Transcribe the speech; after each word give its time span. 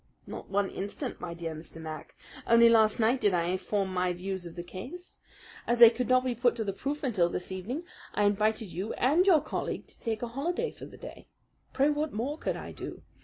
"Not 0.25 0.49
one 0.49 0.71
instant, 0.71 1.21
my 1.21 1.35
dear 1.35 1.53
Mr. 1.53 1.79
Mac. 1.79 2.15
Only 2.47 2.69
last 2.69 2.99
night 2.99 3.21
did 3.21 3.35
I 3.35 3.55
form 3.57 3.93
my 3.93 4.13
views 4.13 4.47
of 4.47 4.55
the 4.55 4.63
case. 4.63 5.19
As 5.67 5.77
they 5.77 5.91
could 5.91 6.09
not 6.09 6.25
be 6.25 6.33
put 6.33 6.55
to 6.55 6.63
the 6.63 6.73
proof 6.73 7.03
until 7.03 7.29
this 7.29 7.51
evening, 7.51 7.83
I 8.15 8.23
invited 8.23 8.71
you 8.73 8.93
and 8.93 9.27
your 9.27 9.41
colleague 9.41 9.85
to 9.85 9.99
take 9.99 10.23
a 10.23 10.27
holiday 10.29 10.71
for 10.71 10.87
the 10.87 10.97
day. 10.97 11.27
Pray 11.71 11.91
what 11.91 12.13
more 12.13 12.39
could 12.39 12.55
I 12.57 12.71
do? 12.71 13.03